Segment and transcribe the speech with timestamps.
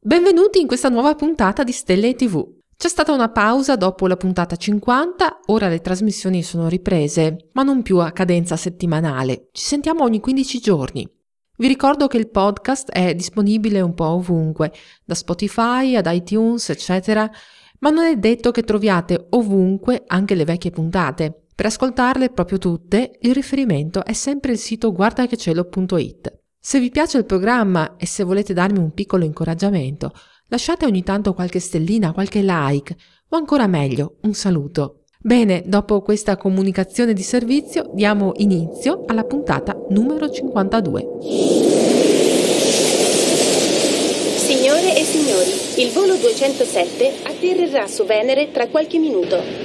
[0.00, 2.40] Benvenuti in questa nuova puntata di Stelle TV.
[2.76, 7.82] C'è stata una pausa dopo la puntata 50, ora le trasmissioni sono riprese, ma non
[7.82, 9.48] più a cadenza settimanale.
[9.50, 11.04] Ci sentiamo ogni 15 giorni.
[11.56, 14.72] Vi ricordo che il podcast è disponibile un po' ovunque,
[15.04, 17.28] da Spotify ad iTunes, eccetera,
[17.80, 21.46] ma non è detto che troviate ovunque anche le vecchie puntate.
[21.56, 26.37] Per ascoltarle proprio tutte, il riferimento è sempre il sito guardachecielo.it.
[26.60, 30.12] Se vi piace il programma e se volete darmi un piccolo incoraggiamento,
[30.48, 32.96] lasciate ogni tanto qualche stellina, qualche like
[33.28, 35.04] o ancora meglio, un saluto.
[35.20, 41.06] Bene, dopo questa comunicazione di servizio diamo inizio alla puntata numero 52.
[44.36, 49.57] Signore e signori, il volo 207 atterrerà su Venere tra qualche minuto.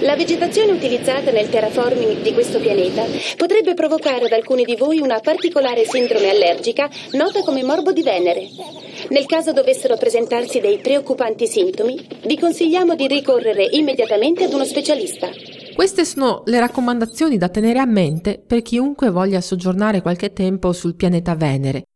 [0.00, 3.04] La vegetazione utilizzata nel terraforming di questo pianeta
[3.36, 8.48] potrebbe provocare ad alcuni di voi una particolare sindrome allergica nota come morbo di Venere.
[9.08, 15.30] Nel caso dovessero presentarsi dei preoccupanti sintomi, vi consigliamo di ricorrere immediatamente ad uno specialista.
[15.74, 20.94] Queste sono le raccomandazioni da tenere a mente per chiunque voglia soggiornare qualche tempo sul
[20.94, 21.87] pianeta Venere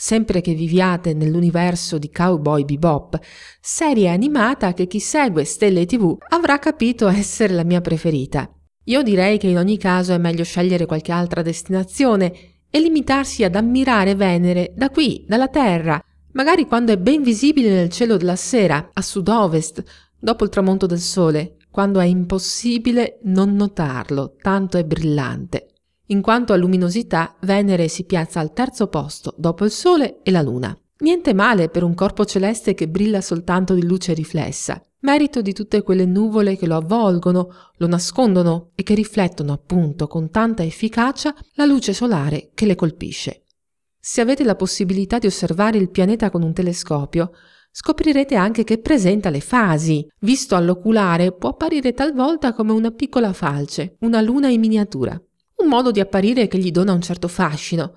[0.00, 3.18] sempre che viviate nell'universo di Cowboy Bebop,
[3.60, 8.48] serie animata che chi segue Stelle TV avrà capito essere la mia preferita.
[8.84, 12.32] Io direi che in ogni caso è meglio scegliere qualche altra destinazione
[12.70, 16.00] e limitarsi ad ammirare Venere da qui, dalla Terra,
[16.32, 19.82] magari quando è ben visibile nel cielo della sera, a sud-ovest,
[20.16, 25.72] dopo il tramonto del sole, quando è impossibile non notarlo, tanto è brillante.
[26.10, 30.40] In quanto a luminosità, Venere si piazza al terzo posto, dopo il Sole e la
[30.40, 30.74] Luna.
[31.00, 35.82] Niente male per un corpo celeste che brilla soltanto di luce riflessa, merito di tutte
[35.82, 41.66] quelle nuvole che lo avvolgono, lo nascondono e che riflettono appunto con tanta efficacia la
[41.66, 43.44] luce solare che le colpisce.
[44.00, 47.32] Se avete la possibilità di osservare il pianeta con un telescopio,
[47.70, 50.08] scoprirete anche che presenta le fasi.
[50.20, 55.20] Visto all'oculare può apparire talvolta come una piccola falce, una luna in miniatura
[55.68, 57.94] modo di apparire che gli dona un certo fascino,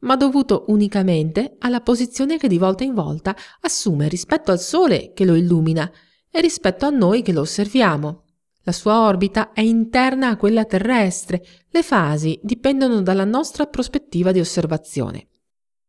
[0.00, 5.24] ma dovuto unicamente alla posizione che di volta in volta assume rispetto al Sole che
[5.24, 5.90] lo illumina
[6.30, 8.24] e rispetto a noi che lo osserviamo.
[8.64, 14.40] La sua orbita è interna a quella terrestre, le fasi dipendono dalla nostra prospettiva di
[14.40, 15.28] osservazione.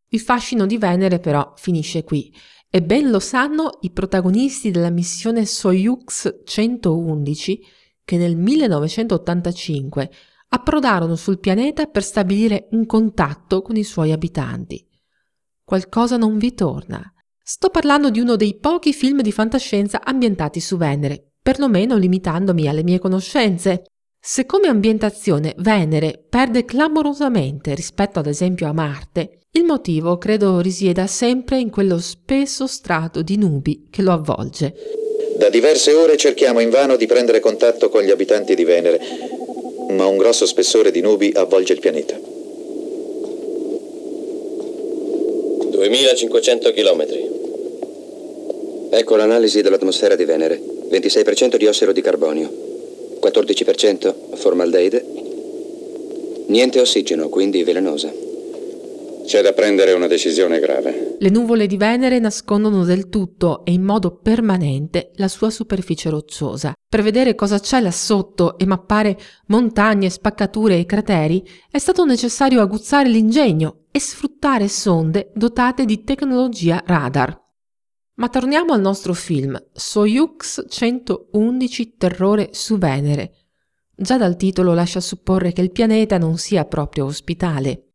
[0.09, 2.33] Il fascino di Venere però finisce qui
[2.69, 7.61] e ben lo sanno i protagonisti della missione Soyuz 111
[8.03, 10.09] che nel 1985
[10.53, 14.87] approdarono sul pianeta per stabilire un contatto con i suoi abitanti.
[15.63, 17.01] Qualcosa non vi torna.
[17.43, 22.83] Sto parlando di uno dei pochi film di fantascienza ambientati su Venere, perlomeno limitandomi alle
[22.83, 23.85] mie conoscenze.
[24.19, 31.07] Se come ambientazione Venere perde clamorosamente rispetto ad esempio a Marte, il motivo credo risieda
[31.07, 34.75] sempre in quello spesso strato di nubi che lo avvolge.
[35.35, 38.99] Da diverse ore cerchiamo invano di prendere contatto con gli abitanti di Venere,
[39.93, 42.19] ma un grosso spessore di nubi avvolge il pianeta.
[45.69, 47.05] 2500 km.
[48.89, 50.59] Ecco l'analisi dell'atmosfera di Venere.
[50.89, 52.51] 26% di ossero di carbonio,
[53.19, 55.05] 14% formaldeide,
[56.47, 58.22] niente ossigeno, quindi velenosa.
[59.25, 61.15] C'è da prendere una decisione grave.
[61.19, 66.73] Le nuvole di Venere nascondono del tutto e in modo permanente la sua superficie rocciosa.
[66.87, 69.17] Per vedere cosa c'è là sotto e mappare
[69.47, 76.83] montagne, spaccature e crateri è stato necessario aguzzare l'ingegno e sfruttare sonde dotate di tecnologia
[76.85, 77.41] radar.
[78.15, 83.33] Ma torniamo al nostro film Soyuz 111 Terrore su Venere.
[83.95, 87.92] Già dal titolo lascia supporre che il pianeta non sia proprio ospitale.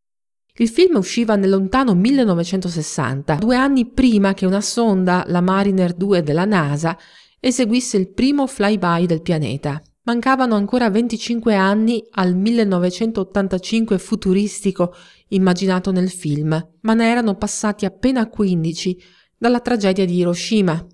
[0.60, 6.24] Il film usciva nel lontano 1960, due anni prima che una sonda, la Mariner 2
[6.24, 6.98] della NASA,
[7.38, 9.80] eseguisse il primo flyby del pianeta.
[10.02, 14.94] Mancavano ancora 25 anni al 1985 futuristico
[15.28, 19.00] immaginato nel film, ma ne erano passati appena 15
[19.36, 20.84] dalla tragedia di Hiroshima.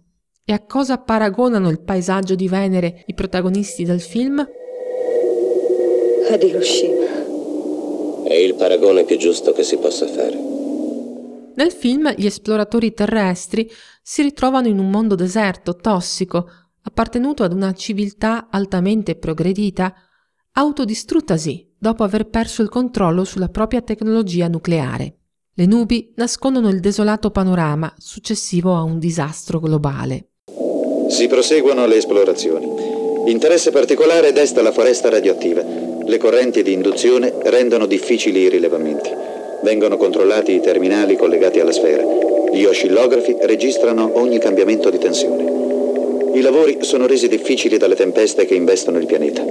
[0.44, 4.46] E a cosa paragonano il paesaggio di Venere i protagonisti del film?
[6.30, 7.03] Ad Hiroshima.
[8.24, 10.36] È il paragone più giusto che si possa fare.
[11.56, 13.70] Nel film gli esploratori terrestri
[14.02, 16.48] si ritrovano in un mondo deserto, tossico,
[16.82, 19.94] appartenuto ad una civiltà altamente progredita,
[20.52, 25.18] autodistruttasi dopo aver perso il controllo sulla propria tecnologia nucleare.
[25.54, 30.30] Le nubi nascondono il desolato panorama successivo a un disastro globale.
[31.08, 32.66] Si proseguono le esplorazioni.
[33.30, 35.93] Interesse particolare desta la foresta radioattiva.
[36.06, 39.10] Le correnti di induzione rendono difficili i rilevamenti.
[39.62, 42.04] Vengono controllati i terminali collegati alla sfera.
[42.52, 46.34] Gli oscillografi registrano ogni cambiamento di tensione.
[46.34, 49.42] I lavori sono resi difficili dalle tempeste che investono il pianeta.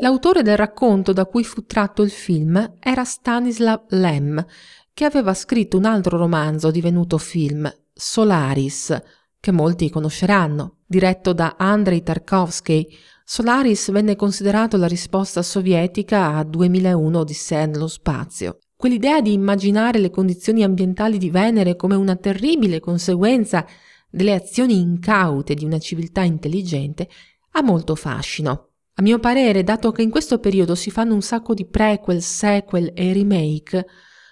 [0.00, 4.44] L'autore del racconto da cui fu tratto il film era Stanislav Lem,
[4.92, 8.94] che aveva scritto un altro romanzo divenuto film, Solaris,
[9.40, 10.78] che molti conosceranno.
[10.86, 12.86] Diretto da Andrei Tarkovsky,
[13.28, 18.60] Solaris venne considerato la risposta sovietica a 2001 Odissea nello spazio.
[18.76, 23.66] Quell'idea di immaginare le condizioni ambientali di Venere come una terribile conseguenza
[24.08, 27.08] delle azioni incaute di una civiltà intelligente
[27.50, 28.68] ha molto fascino.
[28.94, 32.92] A mio parere, dato che in questo periodo si fanno un sacco di prequel, sequel
[32.94, 33.86] e remake,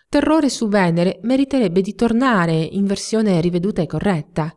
[0.08, 4.54] Terrore su Venere meriterebbe di tornare in versione riveduta e corretta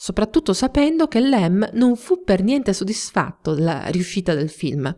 [0.00, 4.96] soprattutto sapendo che Lem non fu per niente soddisfatto della riuscita del film.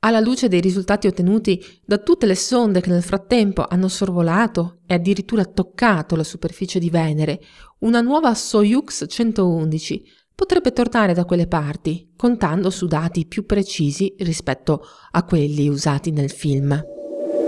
[0.00, 4.94] Alla luce dei risultati ottenuti da tutte le sonde che nel frattempo hanno sorvolato e
[4.94, 7.40] addirittura toccato la superficie di Venere,
[7.80, 10.04] una nuova Soyuz 111
[10.36, 16.30] potrebbe tornare da quelle parti, contando su dati più precisi rispetto a quelli usati nel
[16.30, 16.80] film.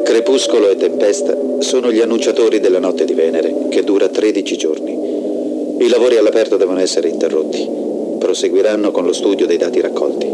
[0.03, 5.00] Crepuscolo e tempesta sono gli annunciatori della notte di Venere, che dura 13 giorni.
[5.81, 7.67] I lavori all'aperto devono essere interrotti.
[8.19, 10.29] Proseguiranno con lo studio dei dati raccolti.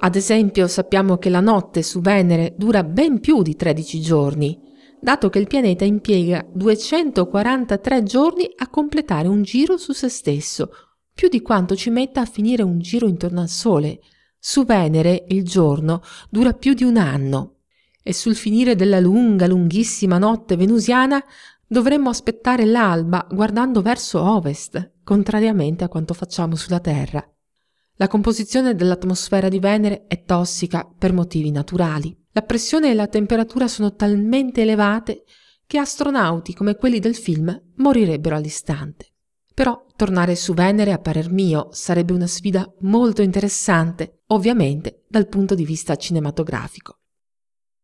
[0.00, 4.60] Ad esempio, sappiamo che la notte su Venere dura ben più di 13 giorni,
[5.00, 10.68] dato che il pianeta impiega 243 giorni a completare un giro su se stesso,
[11.14, 14.00] più di quanto ci metta a finire un giro intorno al Sole.
[14.38, 17.60] Su Venere il giorno dura più di un anno
[18.02, 21.24] e sul finire della lunga, lunghissima notte venusiana
[21.72, 27.24] Dovremmo aspettare l'alba guardando verso ovest, contrariamente a quanto facciamo sulla Terra.
[27.94, 32.12] La composizione dell'atmosfera di Venere è tossica per motivi naturali.
[32.32, 35.22] La pressione e la temperatura sono talmente elevate
[35.64, 39.06] che astronauti come quelli del film morirebbero all'istante.
[39.54, 45.54] Però tornare su Venere, a parer mio, sarebbe una sfida molto interessante, ovviamente dal punto
[45.54, 46.98] di vista cinematografico.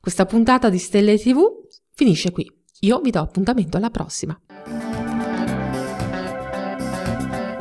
[0.01, 1.41] Questa puntata di Stelle TV
[1.93, 2.53] finisce qui.
[2.87, 4.39] Io vi do appuntamento alla prossima.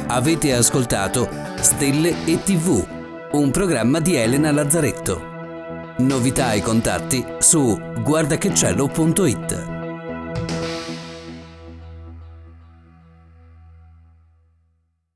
[0.08, 2.86] Avete ascoltato Stelle e TV,
[3.32, 5.34] un programma di Elena Lazzaretto.
[5.98, 9.75] Novità e contatti su guardachecielo.it.